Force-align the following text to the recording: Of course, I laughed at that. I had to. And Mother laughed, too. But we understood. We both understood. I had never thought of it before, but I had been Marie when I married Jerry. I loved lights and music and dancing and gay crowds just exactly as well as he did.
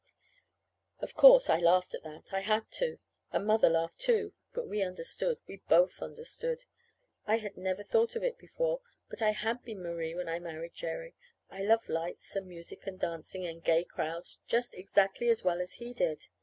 Of 0.97 1.13
course, 1.13 1.47
I 1.47 1.59
laughed 1.59 1.93
at 1.93 2.01
that. 2.01 2.33
I 2.33 2.39
had 2.39 2.71
to. 2.71 2.97
And 3.31 3.45
Mother 3.45 3.69
laughed, 3.69 3.99
too. 3.99 4.33
But 4.51 4.67
we 4.67 4.81
understood. 4.81 5.37
We 5.47 5.61
both 5.69 6.01
understood. 6.01 6.63
I 7.27 7.37
had 7.37 7.55
never 7.55 7.83
thought 7.83 8.15
of 8.15 8.23
it 8.23 8.39
before, 8.39 8.81
but 9.11 9.21
I 9.21 9.29
had 9.29 9.63
been 9.63 9.83
Marie 9.83 10.15
when 10.15 10.27
I 10.27 10.39
married 10.39 10.73
Jerry. 10.73 11.13
I 11.51 11.61
loved 11.61 11.87
lights 11.87 12.35
and 12.35 12.47
music 12.47 12.87
and 12.87 12.99
dancing 12.99 13.45
and 13.45 13.63
gay 13.63 13.83
crowds 13.83 14.39
just 14.47 14.73
exactly 14.73 15.29
as 15.29 15.43
well 15.43 15.61
as 15.61 15.73
he 15.73 15.93
did. 15.93 16.25